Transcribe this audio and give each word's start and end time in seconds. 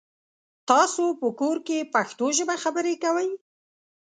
تاسو 0.69 1.03
په 1.21 1.27
کور 1.39 1.57
کې 1.67 1.89
پښتو 1.93 2.25
ژبه 2.37 2.55
خبري 2.63 2.95
کوی؟ 3.03 3.29